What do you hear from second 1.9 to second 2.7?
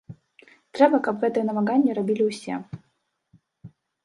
рабілі ўсе.